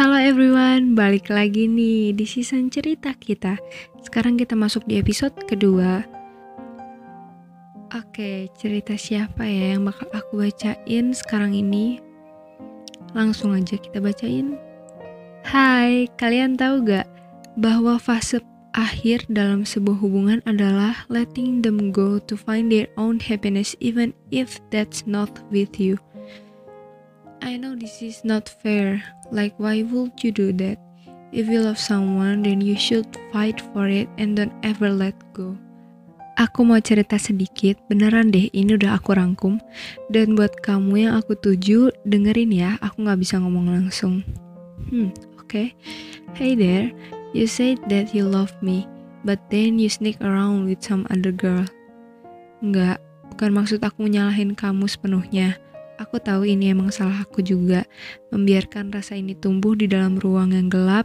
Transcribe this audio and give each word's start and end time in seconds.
Halo 0.00 0.16
everyone, 0.16 0.96
balik 0.96 1.28
lagi 1.28 1.68
nih 1.68 2.16
di 2.16 2.24
season 2.24 2.72
cerita 2.72 3.12
kita. 3.12 3.60
Sekarang 4.00 4.40
kita 4.40 4.56
masuk 4.56 4.88
di 4.88 4.96
episode 4.96 5.36
kedua. 5.44 6.00
Oke, 7.92 8.48
cerita 8.56 8.96
siapa 8.96 9.44
ya 9.44 9.76
yang 9.76 9.84
bakal 9.84 10.08
aku 10.16 10.40
bacain 10.40 11.12
sekarang 11.12 11.52
ini? 11.52 12.00
Langsung 13.12 13.52
aja 13.52 13.76
kita 13.76 14.00
bacain. 14.00 14.56
Hai, 15.44 16.08
kalian 16.16 16.56
tahu 16.56 16.80
gak 16.80 17.04
bahwa 17.60 18.00
fase 18.00 18.40
akhir 18.72 19.28
dalam 19.28 19.68
sebuah 19.68 20.00
hubungan 20.00 20.40
adalah 20.48 21.04
letting 21.12 21.60
them 21.60 21.92
go 21.92 22.16
to 22.24 22.40
find 22.40 22.72
their 22.72 22.88
own 22.96 23.20
happiness 23.20 23.76
even 23.84 24.16
if 24.32 24.64
that's 24.72 25.04
not 25.04 25.28
with 25.52 25.76
you. 25.76 26.00
I 27.40 27.56
know 27.56 27.72
this 27.72 28.04
is 28.04 28.20
not 28.20 28.48
fair. 28.48 29.00
Like, 29.32 29.56
why 29.56 29.80
would 29.88 30.20
you 30.20 30.32
do 30.32 30.52
that? 30.60 30.76
If 31.32 31.48
you 31.48 31.64
love 31.64 31.80
someone, 31.80 32.44
then 32.44 32.60
you 32.60 32.76
should 32.76 33.06
fight 33.32 33.64
for 33.72 33.88
it 33.88 34.12
and 34.20 34.36
don't 34.36 34.52
ever 34.60 34.92
let 34.92 35.16
go. 35.32 35.56
Aku 36.40 36.64
mau 36.64 36.80
cerita 36.80 37.20
sedikit, 37.20 37.76
beneran 37.88 38.32
deh 38.32 38.48
ini 38.52 38.76
udah 38.76 38.96
aku 38.96 39.12
rangkum. 39.16 39.60
Dan 40.08 40.36
buat 40.36 40.56
kamu 40.64 41.08
yang 41.08 41.14
aku 41.20 41.36
tuju, 41.36 41.92
dengerin 42.08 42.52
ya, 42.52 42.80
aku 42.80 43.04
gak 43.04 43.20
bisa 43.20 43.36
ngomong 43.40 43.72
langsung. 43.72 44.24
Hmm, 44.88 45.12
oke. 45.36 45.48
Okay. 45.48 45.76
Hey 46.32 46.56
there, 46.56 46.92
you 47.36 47.44
said 47.44 47.80
that 47.92 48.16
you 48.16 48.24
love 48.24 48.52
me, 48.64 48.88
but 49.24 49.40
then 49.52 49.76
you 49.76 49.92
sneak 49.92 50.16
around 50.24 50.64
with 50.64 50.80
some 50.80 51.04
other 51.12 51.34
girl. 51.34 51.68
Enggak, 52.64 53.00
bukan 53.34 53.50
maksud 53.56 53.80
aku 53.84 54.08
nyalahin 54.08 54.56
kamu 54.56 54.88
sepenuhnya. 54.88 55.60
Aku 56.00 56.16
tahu 56.16 56.48
ini 56.48 56.72
emang 56.72 56.88
salah 56.88 57.28
aku 57.28 57.44
juga, 57.44 57.84
membiarkan 58.32 58.88
rasa 58.88 59.20
ini 59.20 59.36
tumbuh 59.36 59.76
di 59.76 59.84
dalam 59.84 60.16
ruang 60.16 60.56
yang 60.56 60.72
gelap, 60.72 61.04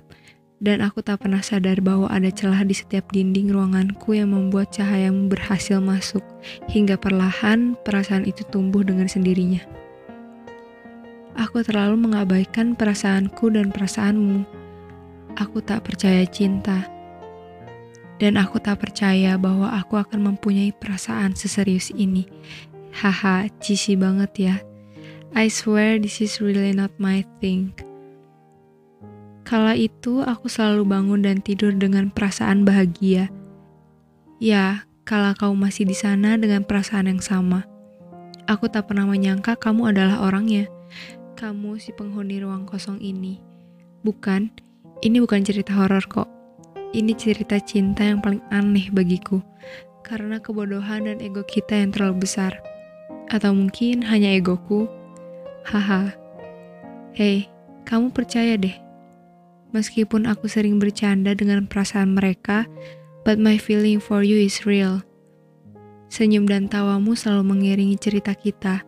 dan 0.63 0.79
aku 0.79 1.03
tak 1.03 1.19
pernah 1.19 1.43
sadar 1.43 1.83
bahwa 1.83 2.07
ada 2.07 2.31
celah 2.31 2.63
di 2.63 2.71
setiap 2.71 3.11
dinding 3.11 3.51
ruanganku 3.51 4.15
yang 4.15 4.31
membuat 4.31 4.71
cahayamu 4.71 5.27
berhasil 5.27 5.83
masuk, 5.83 6.23
hingga 6.71 6.95
perlahan 6.95 7.75
perasaan 7.83 8.23
itu 8.23 8.47
tumbuh 8.47 8.87
dengan 8.87 9.11
sendirinya. 9.11 9.59
Aku 11.35 11.59
terlalu 11.59 11.99
mengabaikan 11.99 12.79
perasaanku 12.79 13.51
dan 13.51 13.75
perasaanmu. 13.75 14.47
Aku 15.35 15.59
tak 15.59 15.83
percaya 15.83 16.23
cinta, 16.23 16.87
dan 18.23 18.39
aku 18.39 18.63
tak 18.63 18.79
percaya 18.79 19.35
bahwa 19.35 19.75
aku 19.75 19.99
akan 19.99 20.31
mempunyai 20.31 20.71
perasaan 20.71 21.35
seserius 21.35 21.91
ini. 21.91 22.23
Haha, 22.95 23.51
cici 23.59 23.99
banget 23.99 24.31
ya. 24.39 24.55
I 25.35 25.51
swear 25.51 25.99
this 25.99 26.23
is 26.23 26.39
really 26.39 26.71
not 26.71 26.95
my 26.95 27.19
thing. 27.43 27.75
Kala 29.43 29.75
itu 29.75 30.23
aku 30.23 30.47
selalu 30.47 30.87
bangun 30.87 31.27
dan 31.27 31.43
tidur 31.43 31.75
dengan 31.75 32.07
perasaan 32.07 32.63
bahagia. 32.63 33.27
Ya, 34.39 34.87
kala 35.03 35.35
kau 35.35 35.51
masih 35.51 35.83
di 35.83 35.91
sana 35.91 36.39
dengan 36.39 36.63
perasaan 36.63 37.11
yang 37.11 37.19
sama. 37.19 37.67
Aku 38.47 38.71
tak 38.71 38.87
pernah 38.87 39.03
menyangka 39.03 39.59
kamu 39.59 39.91
adalah 39.91 40.23
orangnya. 40.23 40.71
Kamu 41.35 41.83
si 41.83 41.91
penghuni 41.91 42.39
ruang 42.39 42.63
kosong 42.63 43.03
ini. 43.03 43.43
Bukan, 44.07 44.47
ini 45.03 45.19
bukan 45.19 45.43
cerita 45.43 45.75
horor 45.75 46.07
kok. 46.07 46.31
Ini 46.95 47.11
cerita 47.11 47.59
cinta 47.59 48.07
yang 48.07 48.23
paling 48.23 48.39
aneh 48.55 48.87
bagiku. 48.87 49.43
Karena 49.99 50.39
kebodohan 50.39 51.11
dan 51.11 51.19
ego 51.19 51.43
kita 51.43 51.75
yang 51.75 51.91
terlalu 51.91 52.23
besar. 52.23 52.55
Atau 53.27 53.51
mungkin 53.51 53.99
hanya 54.07 54.31
egoku 54.31 54.87
Haha. 55.65 56.13
Hei, 57.17 57.49
kamu 57.89 58.13
percaya 58.13 58.53
deh. 58.53 58.77
Meskipun 59.73 60.29
aku 60.29 60.45
sering 60.45 60.77
bercanda 60.77 61.33
dengan 61.33 61.65
perasaan 61.65 62.13
mereka, 62.13 62.69
but 63.25 63.41
my 63.41 63.57
feeling 63.57 63.97
for 63.97 64.21
you 64.21 64.37
is 64.37 64.61
real. 64.69 65.01
Senyum 66.05 66.45
dan 66.45 66.69
tawamu 66.69 67.17
selalu 67.17 67.49
mengiringi 67.49 67.97
cerita 67.97 68.37
kita. 68.37 68.85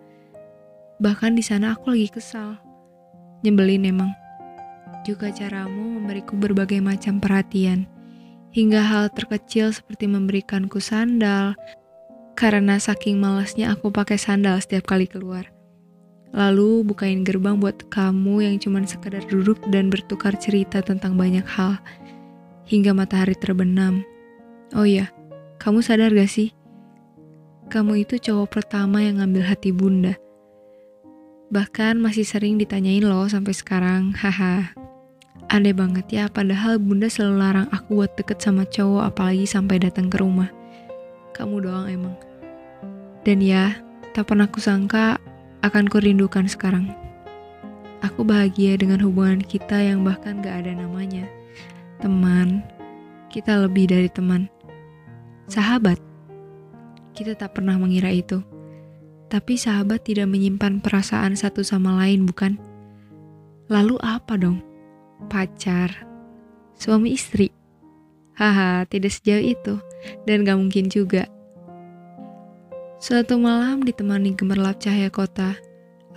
Bahkan 1.01 1.33
di 1.33 1.41
sana 1.41 1.73
aku 1.73 1.97
lagi 1.97 2.13
kesal. 2.13 2.61
Nyebelin 3.41 3.89
emang. 3.89 4.13
Juga 5.01 5.33
caramu 5.33 5.97
memberiku 5.97 6.37
berbagai 6.37 6.77
macam 6.77 7.17
perhatian. 7.17 7.89
Hingga 8.53 8.85
hal 8.85 9.09
terkecil 9.17 9.73
seperti 9.73 10.05
memberikanku 10.05 10.77
sandal, 10.77 11.57
karena 12.37 12.77
saking 12.77 13.17
malasnya 13.17 13.73
aku 13.73 13.89
pakai 13.89 14.21
sandal 14.21 14.61
setiap 14.61 14.85
kali 14.85 15.09
keluar. 15.09 15.56
Lalu 16.35 16.83
bukain 16.83 17.23
gerbang 17.23 17.55
buat 17.55 17.87
kamu 17.87 18.43
yang 18.43 18.55
cuma 18.59 18.83
sekadar 18.83 19.23
duduk 19.27 19.59
dan 19.71 19.87
bertukar 19.87 20.35
cerita 20.35 20.83
tentang 20.83 21.15
banyak 21.15 21.45
hal. 21.47 21.79
Hingga 22.67 22.91
matahari 22.91 23.35
terbenam. 23.35 24.03
Oh 24.75 24.83
iya, 24.83 25.07
kamu 25.63 25.79
sadar 25.79 26.11
gak 26.11 26.27
sih? 26.27 26.51
Kamu 27.71 28.03
itu 28.03 28.19
cowok 28.19 28.59
pertama 28.59 29.03
yang 29.03 29.23
ngambil 29.23 29.43
hati 29.47 29.71
bunda. 29.71 30.19
Bahkan 31.47 32.03
masih 32.03 32.27
sering 32.27 32.59
ditanyain 32.59 33.03
loh 33.07 33.27
sampai 33.31 33.55
sekarang, 33.55 34.11
haha. 34.19 34.75
Aneh 35.47 35.71
banget 35.71 36.11
ya, 36.11 36.27
padahal 36.27 36.75
bunda 36.75 37.07
selalu 37.07 37.35
larang 37.39 37.67
aku 37.71 38.03
buat 38.03 38.11
deket 38.19 38.43
sama 38.43 38.67
cowok 38.67 39.15
apalagi 39.15 39.47
sampai 39.47 39.79
datang 39.79 40.11
ke 40.11 40.19
rumah. 40.19 40.51
Kamu 41.31 41.63
doang 41.63 41.87
emang. 41.87 42.15
Dan 43.23 43.39
ya, 43.39 43.79
tak 44.11 44.27
pernah 44.27 44.51
kusangka 44.51 45.23
akan 45.65 45.89
kurindukan 45.89 46.45
sekarang. 46.45 46.93
Aku 48.05 48.21
bahagia 48.21 48.77
dengan 48.77 49.01
hubungan 49.01 49.41
kita 49.41 49.81
yang 49.81 50.05
bahkan 50.05 50.41
gak 50.45 50.65
ada 50.65 50.77
namanya. 50.77 51.25
Teman, 51.97 52.61
kita 53.33 53.57
lebih 53.57 53.89
dari 53.89 54.05
teman. 54.05 54.45
Sahabat, 55.49 55.97
kita 57.17 57.33
tak 57.33 57.57
pernah 57.57 57.73
mengira 57.81 58.13
itu. 58.13 58.45
Tapi 59.27 59.57
sahabat 59.57 60.05
tidak 60.05 60.29
menyimpan 60.29 60.79
perasaan 60.79 61.33
satu 61.33 61.65
sama 61.65 61.97
lain, 61.99 62.23
bukan? 62.29 62.61
Lalu 63.67 63.97
apa 63.99 64.37
dong? 64.39 64.61
Pacar, 65.27 66.05
suami 66.77 67.17
istri. 67.17 67.49
Haha, 68.37 68.85
tidak 68.85 69.17
sejauh 69.17 69.41
itu. 69.41 69.75
Dan 70.23 70.45
gak 70.45 70.61
mungkin 70.61 70.87
juga 70.87 71.25
Suatu 72.97 73.37
malam 73.37 73.85
ditemani 73.85 74.33
gemerlap 74.33 74.81
cahaya 74.81 75.13
kota, 75.13 75.53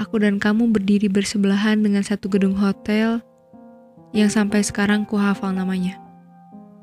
aku 0.01 0.17
dan 0.17 0.41
kamu 0.41 0.73
berdiri 0.73 1.13
bersebelahan 1.13 1.77
dengan 1.85 2.01
satu 2.01 2.33
gedung 2.33 2.57
hotel 2.57 3.21
yang 4.17 4.33
sampai 4.33 4.65
sekarang 4.65 5.05
ku 5.05 5.21
hafal 5.21 5.53
namanya. 5.53 6.01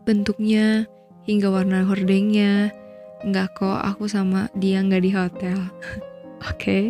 Bentuknya 0.05 0.85
hingga 1.25 1.49
warna 1.49 1.81
hordengnya, 1.81 2.69
enggak 3.25 3.57
kok 3.57 3.81
aku 3.81 4.05
sama 4.05 4.53
dia 4.53 4.85
enggak 4.85 5.01
di 5.01 5.11
hotel. 5.17 5.57
Oke. 6.45 6.53
okay. 6.53 6.83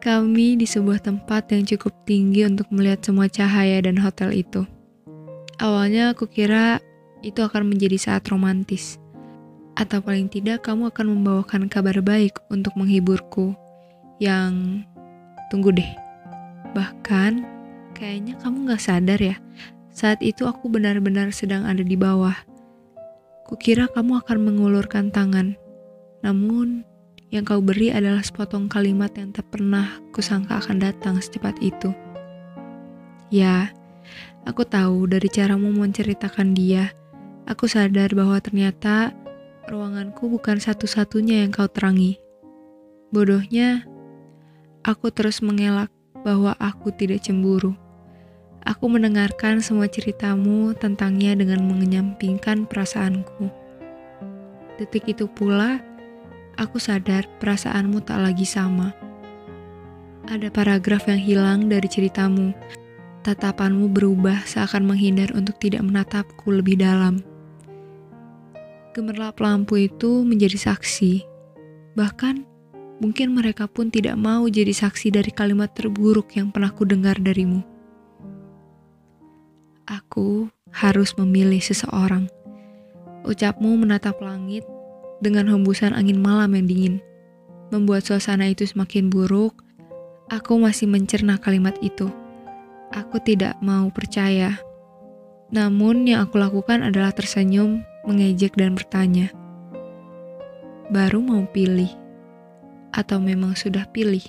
Kami 0.00 0.56
di 0.56 0.64
sebuah 0.64 1.04
tempat 1.04 1.52
yang 1.52 1.68
cukup 1.68 1.92
tinggi 2.08 2.48
untuk 2.48 2.72
melihat 2.72 3.04
semua 3.04 3.28
cahaya 3.28 3.84
dan 3.84 4.00
hotel 4.00 4.32
itu. 4.32 4.64
Awalnya 5.60 6.16
aku 6.16 6.24
kira 6.24 6.80
itu 7.20 7.38
akan 7.44 7.68
menjadi 7.68 8.00
saat 8.00 8.24
romantis 8.32 9.01
atau 9.76 10.04
paling 10.04 10.28
tidak 10.28 10.68
kamu 10.68 10.92
akan 10.92 11.16
membawakan 11.16 11.66
kabar 11.68 11.96
baik 12.04 12.36
untuk 12.52 12.76
menghiburku. 12.76 13.56
Yang 14.20 14.84
tunggu 15.50 15.74
deh, 15.74 15.92
bahkan 16.76 17.42
kayaknya 17.96 18.38
kamu 18.38 18.70
gak 18.70 18.82
sadar 18.82 19.18
ya, 19.18 19.36
saat 19.92 20.22
itu 20.24 20.46
aku 20.48 20.70
benar-benar 20.72 21.34
sedang 21.34 21.66
ada 21.68 21.84
di 21.84 21.96
bawah. 21.98 22.36
Kukira 23.48 23.90
kamu 23.90 24.24
akan 24.24 24.38
mengulurkan 24.40 25.12
tangan, 25.12 25.58
namun 26.24 26.86
yang 27.32 27.48
kau 27.48 27.64
beri 27.64 27.88
adalah 27.88 28.20
sepotong 28.20 28.68
kalimat 28.68 29.08
yang 29.16 29.32
tak 29.32 29.48
pernah 29.48 30.00
kusangka 30.12 30.60
akan 30.60 30.84
datang 30.84 31.16
secepat 31.16 31.56
itu. 31.64 31.92
Ya, 33.32 33.72
aku 34.44 34.68
tahu 34.68 35.08
dari 35.08 35.32
caramu 35.32 35.72
menceritakan 35.72 36.52
dia, 36.52 36.92
aku 37.48 37.64
sadar 37.64 38.12
bahwa 38.12 38.36
ternyata 38.40 39.16
ruanganku 39.68 40.26
bukan 40.26 40.58
satu-satunya 40.58 41.46
yang 41.46 41.50
kau 41.54 41.68
terangi. 41.70 42.18
Bodohnya, 43.12 43.84
aku 44.82 45.12
terus 45.12 45.44
mengelak 45.44 45.92
bahwa 46.24 46.56
aku 46.58 46.90
tidak 46.94 47.22
cemburu. 47.22 47.76
Aku 48.62 48.86
mendengarkan 48.86 49.58
semua 49.58 49.90
ceritamu 49.90 50.70
tentangnya 50.78 51.34
dengan 51.34 51.66
mengenyampingkan 51.66 52.70
perasaanku. 52.70 53.50
Detik 54.78 55.10
itu 55.10 55.26
pula, 55.26 55.82
aku 56.54 56.78
sadar 56.78 57.26
perasaanmu 57.42 58.06
tak 58.06 58.22
lagi 58.22 58.46
sama. 58.46 58.94
Ada 60.30 60.54
paragraf 60.54 61.10
yang 61.10 61.18
hilang 61.18 61.60
dari 61.66 61.90
ceritamu. 61.90 62.54
Tatapanmu 63.26 63.90
berubah 63.90 64.46
seakan 64.46 64.86
menghindar 64.86 65.34
untuk 65.34 65.58
tidak 65.58 65.82
menatapku 65.82 66.54
lebih 66.54 66.78
dalam. 66.78 67.22
Gemerlap 68.92 69.40
lampu 69.40 69.88
itu 69.88 70.20
menjadi 70.20 70.56
saksi. 70.72 71.24
Bahkan, 71.96 72.44
mungkin 73.00 73.32
mereka 73.32 73.64
pun 73.64 73.88
tidak 73.88 74.20
mau 74.20 74.44
jadi 74.48 74.72
saksi 74.72 75.12
dari 75.12 75.32
kalimat 75.32 75.72
terburuk 75.72 76.32
yang 76.36 76.52
pernah 76.52 76.72
ku 76.72 76.84
dengar 76.84 77.16
darimu. 77.16 77.72
aku 79.92 80.48
harus 80.72 81.12
memilih 81.20 81.60
seseorang. 81.60 82.26
Ucapmu 83.28 83.76
menatap 83.78 84.18
langit 84.18 84.64
dengan 85.22 85.46
hembusan 85.46 85.94
angin 85.94 86.18
malam 86.18 86.56
yang 86.56 86.66
dingin. 86.66 86.96
Membuat 87.70 88.04
suasana 88.04 88.50
itu 88.50 88.66
semakin 88.66 89.08
buruk, 89.08 89.62
aku 90.28 90.58
masih 90.58 90.90
mencerna 90.90 91.38
kalimat 91.38 91.76
itu. 91.84 92.10
Aku 92.92 93.20
tidak 93.22 93.56
mau 93.64 93.88
percaya. 93.88 94.60
Namun 95.52 96.08
yang 96.08 96.24
aku 96.28 96.40
lakukan 96.40 96.84
adalah 96.84 97.12
tersenyum, 97.12 97.84
mengejek 98.02 98.58
dan 98.58 98.74
bertanya. 98.74 99.30
Baru 100.90 101.22
mau 101.22 101.46
pilih? 101.48 101.88
Atau 102.92 103.22
memang 103.22 103.56
sudah 103.56 103.88
pilih? 103.88 104.22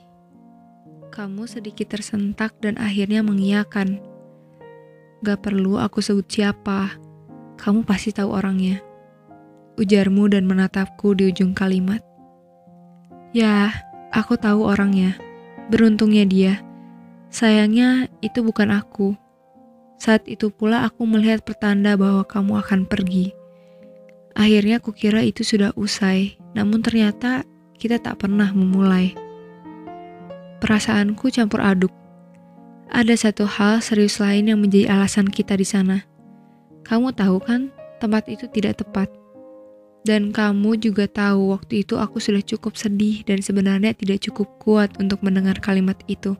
Kamu 1.11 1.45
sedikit 1.45 1.93
tersentak 1.93 2.55
dan 2.63 2.79
akhirnya 2.79 3.21
mengiyakan. 3.21 3.99
Gak 5.21 5.43
perlu 5.43 5.77
aku 5.77 5.99
sebut 5.99 6.25
siapa, 6.25 6.95
kamu 7.59 7.85
pasti 7.85 8.15
tahu 8.15 8.33
orangnya. 8.33 8.81
Ujarmu 9.77 10.29
dan 10.29 10.45
menatapku 10.45 11.17
di 11.17 11.33
ujung 11.33 11.57
kalimat. 11.57 12.01
Ya, 13.33 13.73
aku 14.13 14.37
tahu 14.37 14.69
orangnya. 14.69 15.17
Beruntungnya 15.73 16.23
dia. 16.29 16.61
Sayangnya 17.33 18.13
itu 18.21 18.45
bukan 18.45 18.69
aku. 18.69 19.17
Saat 19.97 20.29
itu 20.29 20.53
pula 20.53 20.85
aku 20.85 21.07
melihat 21.09 21.41
pertanda 21.41 21.97
bahwa 21.97 22.21
kamu 22.27 22.61
akan 22.61 22.85
pergi. 22.85 23.33
Akhirnya 24.33 24.81
aku 24.81 24.91
kira 24.97 25.21
itu 25.21 25.45
sudah 25.45 25.69
usai, 25.77 26.41
namun 26.57 26.81
ternyata 26.81 27.45
kita 27.77 28.01
tak 28.01 28.25
pernah 28.25 28.49
memulai. 28.49 29.13
Perasaanku 30.57 31.29
campur 31.29 31.61
aduk. 31.61 31.93
Ada 32.89 33.29
satu 33.29 33.45
hal 33.45 33.81
serius 33.81 34.17
lain 34.17 34.49
yang 34.49 34.59
menjadi 34.61 34.93
alasan 34.93 35.29
kita 35.29 35.57
di 35.57 35.65
sana. 35.65 36.05
Kamu 36.85 37.13
tahu 37.13 37.41
kan, 37.41 37.69
tempat 38.01 38.25
itu 38.29 38.49
tidak 38.49 38.81
tepat. 38.81 39.09
Dan 40.03 40.35
kamu 40.35 40.75
juga 40.83 41.07
tahu 41.07 41.55
waktu 41.55 41.87
itu 41.87 41.95
aku 41.95 42.19
sudah 42.19 42.43
cukup 42.43 42.75
sedih 42.75 43.23
dan 43.23 43.39
sebenarnya 43.39 43.95
tidak 43.95 44.19
cukup 44.27 44.51
kuat 44.59 44.91
untuk 44.99 45.23
mendengar 45.23 45.55
kalimat 45.63 45.95
itu. 46.11 46.35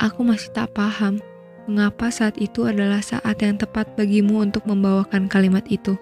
Aku 0.00 0.24
masih 0.24 0.48
tak 0.56 0.72
paham 0.72 1.20
mengapa 1.68 2.08
saat 2.08 2.34
itu 2.40 2.66
adalah 2.66 3.04
saat 3.04 3.36
yang 3.44 3.60
tepat 3.60 3.94
bagimu 3.94 4.42
untuk 4.42 4.64
membawakan 4.64 5.28
kalimat 5.28 5.62
itu. 5.68 5.94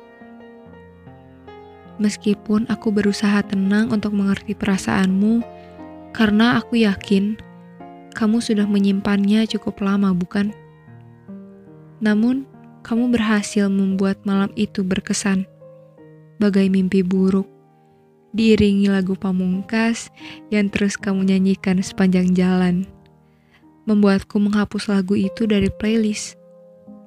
Meskipun 2.00 2.64
aku 2.72 2.88
berusaha 2.88 3.44
tenang 3.44 3.92
untuk 3.92 4.16
mengerti 4.16 4.56
perasaanmu, 4.56 5.44
karena 6.16 6.56
aku 6.56 6.80
yakin 6.80 7.36
kamu 8.16 8.40
sudah 8.42 8.66
menyimpannya 8.66 9.46
cukup 9.46 9.84
lama, 9.84 10.10
bukan? 10.16 10.50
Namun, 12.00 12.48
kamu 12.80 13.12
berhasil 13.12 13.68
membuat 13.68 14.24
malam 14.24 14.48
itu 14.56 14.80
berkesan, 14.80 15.44
bagai 16.40 16.72
mimpi 16.72 17.04
buruk, 17.04 17.46
diiringi 18.32 18.88
lagu 18.88 19.12
pamungkas 19.14 20.08
yang 20.48 20.72
terus 20.72 20.96
kamu 20.96 21.28
nyanyikan 21.28 21.84
sepanjang 21.84 22.32
jalan. 22.32 22.88
Membuatku 23.84 24.40
menghapus 24.40 24.88
lagu 24.88 25.20
itu 25.20 25.44
dari 25.44 25.68
playlist. 25.68 26.40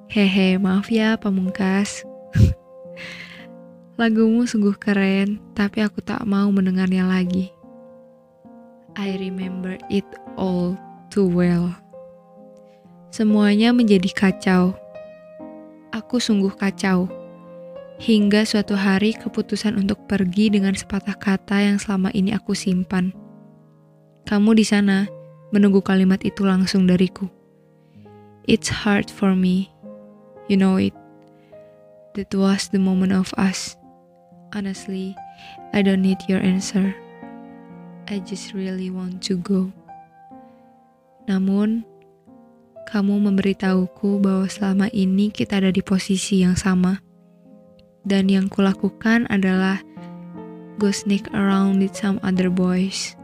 Hehe, 0.06 0.60
maaf 0.62 0.86
ya 0.92 1.18
pamungkas. 1.18 2.06
Lagumu 3.94 4.42
sungguh 4.46 4.74
keren, 4.74 5.38
tapi 5.54 5.82
aku 5.82 6.02
tak 6.02 6.26
mau 6.26 6.50
mendengarnya 6.50 7.06
lagi. 7.06 7.54
I 8.98 9.18
remember 9.18 9.78
it 9.90 10.06
all 10.34 10.74
too 11.10 11.26
well. 11.26 11.70
Semuanya 13.14 13.70
menjadi 13.70 14.10
kacau 14.10 14.74
aku 15.94 16.18
sungguh 16.18 16.50
kacau. 16.58 17.06
Hingga 18.02 18.42
suatu 18.42 18.74
hari 18.74 19.14
keputusan 19.14 19.78
untuk 19.78 20.02
pergi 20.10 20.50
dengan 20.50 20.74
sepatah 20.74 21.14
kata 21.14 21.62
yang 21.62 21.78
selama 21.78 22.10
ini 22.10 22.34
aku 22.34 22.50
simpan. 22.50 23.14
Kamu 24.26 24.58
di 24.58 24.66
sana 24.66 25.06
menunggu 25.54 25.78
kalimat 25.78 26.18
itu 26.26 26.42
langsung 26.42 26.90
dariku. 26.90 27.30
It's 28.50 28.66
hard 28.66 29.08
for 29.08 29.38
me. 29.38 29.70
You 30.50 30.58
know 30.58 30.74
it. 30.74 30.92
That 32.18 32.34
was 32.34 32.74
the 32.74 32.82
moment 32.82 33.14
of 33.14 33.30
us. 33.38 33.78
Honestly, 34.54 35.18
I 35.74 35.82
don't 35.82 35.98
need 35.98 36.22
your 36.30 36.38
answer. 36.38 36.94
I 38.06 38.22
just 38.22 38.54
really 38.54 38.86
want 38.86 39.18
to 39.26 39.34
go. 39.34 39.74
Namun, 41.26 41.82
kamu 42.86 43.18
memberitahuku 43.26 44.22
bahwa 44.22 44.46
selama 44.46 44.86
ini 44.94 45.34
kita 45.34 45.58
ada 45.58 45.74
di 45.74 45.82
posisi 45.82 46.46
yang 46.46 46.54
sama. 46.54 47.02
Dan 48.06 48.30
yang 48.30 48.46
kulakukan 48.46 49.26
adalah 49.26 49.82
go 50.78 50.94
sneak 50.94 51.26
around 51.34 51.82
with 51.82 51.98
some 51.98 52.22
other 52.22 52.46
boys. 52.46 53.18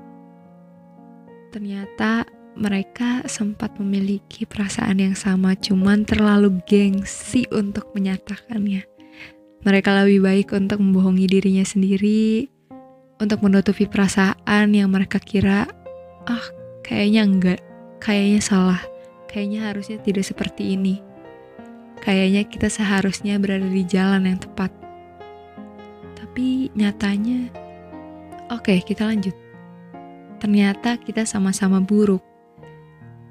Ternyata 1.55 2.27
mereka 2.59 3.23
sempat 3.31 3.79
memiliki 3.79 4.51
perasaan 4.51 4.99
yang 4.99 5.15
sama, 5.15 5.55
cuman 5.55 6.03
terlalu 6.03 6.59
gengsi 6.67 7.47
untuk 7.55 7.95
menyatakannya. 7.95 8.90
Mereka 9.61 9.93
lebih 10.05 10.25
baik 10.25 10.57
untuk 10.57 10.81
membohongi 10.81 11.29
dirinya 11.29 11.65
sendiri, 11.67 12.49
untuk 13.21 13.45
menutupi 13.45 13.85
perasaan 13.85 14.73
yang 14.73 14.89
mereka 14.89 15.21
kira, 15.21 15.69
ah, 16.25 16.47
kayaknya 16.81 17.23
enggak, 17.29 17.61
kayaknya 18.01 18.41
salah 18.41 18.81
kayaknya 19.31 19.71
harusnya 19.71 20.03
tidak 20.03 20.27
seperti 20.27 20.75
ini. 20.75 20.99
Kayaknya 22.03 22.43
kita 22.51 22.67
seharusnya 22.67 23.39
berada 23.39 23.71
di 23.71 23.87
jalan 23.87 24.27
yang 24.27 24.43
tepat. 24.43 24.75
Tapi 26.19 26.75
nyatanya, 26.75 27.55
oke, 28.51 28.67
okay, 28.67 28.79
kita 28.83 29.07
lanjut. 29.07 29.37
Ternyata 30.43 30.99
kita 30.99 31.23
sama-sama 31.29 31.79
buruk, 31.79 32.25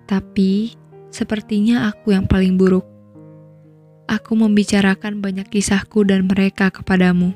tapi 0.05 0.77
sepertinya 1.11 1.91
aku 1.91 2.15
yang 2.15 2.29
paling 2.29 2.55
buruk. 2.55 2.85
Aku 4.09 4.33
membicarakan 4.33 5.21
banyak 5.21 5.45
kisahku 5.53 6.01
dan 6.01 6.25
mereka 6.25 6.73
kepadamu, 6.73 7.29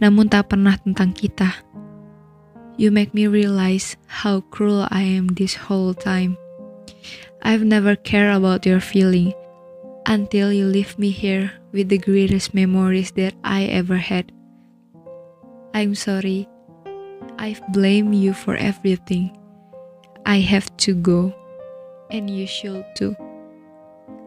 namun 0.00 0.32
tak 0.32 0.48
pernah 0.48 0.80
tentang 0.80 1.12
kita. 1.12 1.60
You 2.80 2.88
make 2.88 3.12
me 3.12 3.28
realize 3.28 4.00
how 4.08 4.40
cruel 4.48 4.88
I 4.88 5.04
am 5.04 5.36
this 5.36 5.68
whole 5.68 5.92
time. 5.92 6.40
I've 7.44 7.68
never 7.68 8.00
cared 8.00 8.32
about 8.32 8.64
your 8.64 8.80
feeling 8.80 9.36
until 10.08 10.48
you 10.48 10.64
leave 10.64 10.96
me 10.96 11.12
here 11.12 11.52
with 11.76 11.92
the 11.92 12.00
greatest 12.00 12.56
memories 12.56 13.12
that 13.20 13.36
I 13.44 13.68
ever 13.68 14.00
had. 14.00 14.32
I'm 15.76 15.92
sorry. 15.92 16.48
I've 17.36 17.60
blamed 17.76 18.16
you 18.16 18.32
for 18.32 18.56
everything. 18.56 19.36
I 20.24 20.40
have 20.40 20.72
to 20.88 20.96
go, 20.96 21.36
and 22.08 22.32
you 22.32 22.48
should 22.48 22.88
too. 22.96 23.12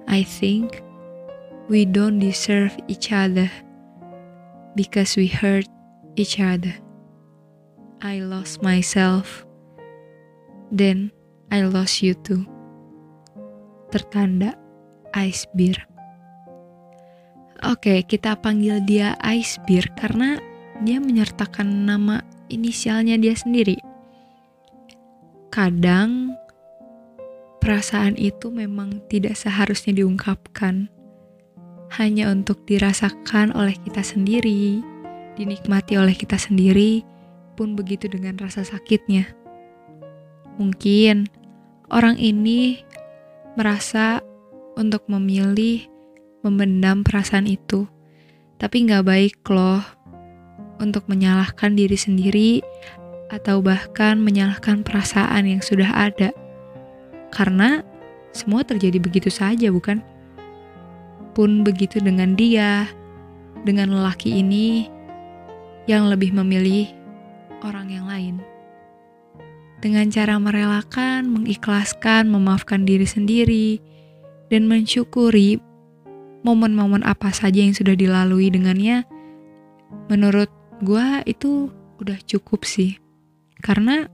I 0.05 0.21
think 0.21 0.82
we 1.73 1.89
don't 1.89 2.21
deserve 2.21 2.77
each 2.85 3.09
other 3.09 3.49
because 4.77 5.17
we 5.17 5.25
hurt 5.25 5.65
each 6.13 6.37
other. 6.37 6.77
I 7.97 8.21
lost 8.21 8.61
myself, 8.61 9.41
then 10.69 11.09
I 11.49 11.65
lost 11.65 12.05
you 12.05 12.13
too 12.13 12.45
tertanda 13.89 14.53
Ice 15.17 15.49
Beer. 15.57 15.77
Oke, 17.65 18.05
kita 18.05 18.37
panggil 18.37 18.81
dia 18.85 19.17
Ice 19.33 19.57
Beer 19.65 19.89
karena 19.97 20.37
dia 20.81 21.01
menyertakan 21.01 21.89
nama 21.89 22.21
inisialnya 22.53 23.17
dia 23.17 23.33
sendiri. 23.33 23.77
Kadang 25.49 26.37
perasaan 27.61 28.17
itu 28.17 28.49
memang 28.49 29.05
tidak 29.09 29.37
seharusnya 29.37 29.93
diungkapkan, 30.01 30.89
hanya 31.99 32.33
untuk 32.33 32.65
dirasakan 32.65 33.53
oleh 33.53 33.77
kita 33.85 34.01
sendiri, 34.01 34.81
dinikmati 35.37 35.93
oleh 35.97 36.17
kita 36.17 36.41
sendiri, 36.41 37.05
pun 37.53 37.77
begitu 37.77 38.09
dengan 38.09 38.37
rasa 38.41 38.65
sakitnya. 38.65 39.29
Mungkin 40.57 41.29
orang 41.93 42.17
ini 42.17 42.81
merasa 43.53 44.21
untuk 44.73 45.05
memilih 45.05 45.85
memendam 46.41 47.05
perasaan 47.05 47.45
itu. 47.45 47.85
Tapi 48.57 48.89
nggak 48.89 49.05
baik 49.05 49.37
loh 49.49 49.81
untuk 50.81 51.05
menyalahkan 51.05 51.77
diri 51.77 51.97
sendiri 51.97 52.51
atau 53.29 53.61
bahkan 53.61 54.17
menyalahkan 54.21 54.81
perasaan 54.81 55.45
yang 55.45 55.61
sudah 55.61 55.89
ada. 55.89 56.33
Karena 57.33 57.81
semua 58.33 58.65
terjadi 58.65 58.97
begitu 59.01 59.29
saja, 59.29 59.69
bukan? 59.73 60.12
Pun 61.33 61.65
begitu 61.65 61.97
dengan 61.97 62.37
dia, 62.37 62.89
dengan 63.65 63.93
lelaki 63.93 64.41
ini 64.41 64.85
yang 65.89 66.07
lebih 66.07 66.31
memilih 66.31 66.87
orang 67.65 67.89
yang 67.89 68.05
lain 68.07 68.39
dengan 69.83 70.07
cara 70.07 70.39
merelakan, 70.39 71.27
mengikhlaskan, 71.27 72.31
memaafkan 72.31 72.87
diri 72.87 73.03
sendiri, 73.03 73.83
dan 74.47 74.63
mensyukuri 74.71 75.59
momen-momen 76.47 77.03
apa 77.03 77.35
saja 77.35 77.59
yang 77.59 77.75
sudah 77.75 77.91
dilalui 77.91 78.47
dengannya, 78.47 79.03
menurut 80.07 80.47
gue 80.79 81.03
itu 81.27 81.67
udah 81.99 82.15
cukup 82.23 82.63
sih. 82.63 82.95
Karena 83.59 84.07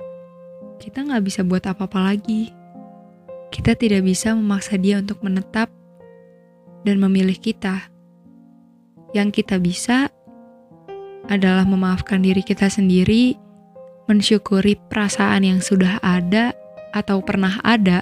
kita 0.82 1.06
nggak 1.06 1.22
bisa 1.22 1.46
buat 1.46 1.70
apa-apa 1.70 2.18
lagi. 2.18 2.50
Kita 3.54 3.78
tidak 3.78 4.10
bisa 4.10 4.34
memaksa 4.34 4.74
dia 4.82 4.98
untuk 4.98 5.22
menetap 5.22 5.70
dan 6.84 7.02
memilih 7.02 7.36
kita. 7.36 7.88
Yang 9.12 9.42
kita 9.42 9.58
bisa 9.58 10.08
adalah 11.30 11.66
memaafkan 11.66 12.22
diri 12.26 12.42
kita 12.42 12.70
sendiri, 12.70 13.38
mensyukuri 14.10 14.78
perasaan 14.90 15.46
yang 15.46 15.62
sudah 15.62 16.02
ada 16.02 16.54
atau 16.94 17.22
pernah 17.22 17.62
ada, 17.62 18.02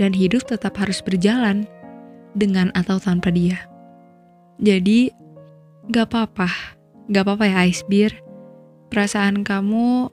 dan 0.00 0.12
hidup 0.16 0.48
tetap 0.48 0.76
harus 0.80 1.04
berjalan 1.04 1.68
dengan 2.32 2.72
atau 2.72 2.96
tanpa 2.96 3.28
dia. 3.28 3.68
Jadi, 4.56 5.12
gak 5.92 6.08
apa-apa, 6.08 6.48
gak 7.12 7.22
apa-apa 7.28 7.44
ya 7.44 7.68
Ice 7.68 7.84
Beer. 7.84 8.12
Perasaan 8.88 9.44
kamu 9.44 10.08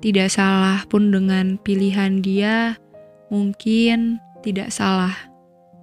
tidak 0.00 0.32
salah 0.32 0.88
pun 0.88 1.12
dengan 1.12 1.60
pilihan 1.60 2.24
dia, 2.24 2.80
mungkin 3.28 4.16
tidak 4.40 4.72
salah. 4.72 5.27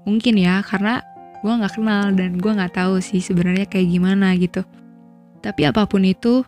Mungkin 0.05 0.37
ya, 0.37 0.61
karena 0.61 1.01
gue 1.41 1.53
gak 1.53 1.77
kenal 1.77 2.13
dan 2.13 2.37
gue 2.37 2.51
gak 2.53 2.73
tahu 2.77 3.01
sih 3.01 3.21
sebenarnya 3.21 3.65
kayak 3.69 3.89
gimana 3.89 4.33
gitu. 4.37 4.61
Tapi 5.41 5.61
apa 5.65 5.85
pun 5.85 6.05
itu, 6.05 6.41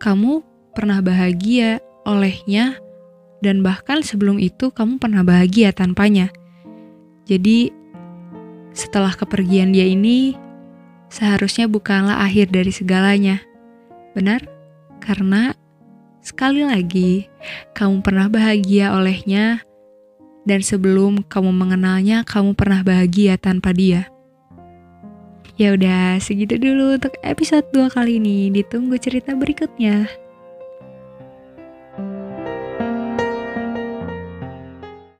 kamu 0.00 0.44
pernah 0.72 1.04
bahagia 1.04 1.80
olehnya 2.04 2.76
dan 3.44 3.60
bahkan 3.60 4.00
sebelum 4.00 4.40
itu 4.40 4.72
kamu 4.72 4.96
pernah 4.96 5.20
bahagia 5.20 5.72
tanpanya. 5.72 6.32
Jadi, 7.24 7.72
setelah 8.72 9.12
kepergian 9.12 9.72
dia 9.72 9.84
ini, 9.88 10.36
seharusnya 11.08 11.68
bukanlah 11.68 12.24
akhir 12.24 12.52
dari 12.52 12.72
segalanya. 12.72 13.40
Benar? 14.12 14.44
Karena 15.00 15.52
sekali 16.24 16.64
lagi, 16.64 17.28
kamu 17.76 18.00
pernah 18.00 18.32
bahagia 18.32 18.96
olehnya, 18.96 19.60
dan 20.44 20.60
sebelum 20.60 21.24
kamu 21.26 21.50
mengenalnya, 21.52 22.24
kamu 22.24 22.56
pernah 22.56 22.80
bahagia 22.84 23.36
tanpa 23.36 23.72
dia. 23.72 24.08
Ya 25.54 25.76
udah, 25.76 26.18
segitu 26.18 26.58
dulu 26.58 26.98
untuk 26.98 27.14
episode 27.22 27.64
2 27.70 27.92
kali 27.92 28.18
ini. 28.18 28.50
Ditunggu 28.50 28.98
cerita 28.98 29.38
berikutnya. 29.38 30.23